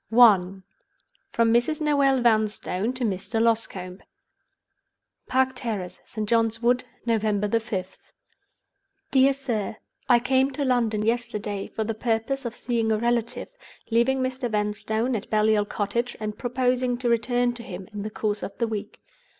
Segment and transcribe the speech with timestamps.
[0.11, 0.61] I.
[1.31, 1.79] From Mrs.
[1.79, 3.39] Noel Vanstone to Mr.
[3.39, 4.01] Loscombe.
[5.27, 6.27] "Park Terrace, St.
[6.27, 7.97] John's Wood, November 5th.
[9.11, 9.75] "Dear Sir,
[10.09, 13.49] "I came to London yesterday for the purpose of seeing a relative,
[13.91, 14.49] leaving Mr.
[14.49, 18.67] Vanstone at Baliol Cottage, and proposing to return to him in the course of the
[18.67, 19.03] week.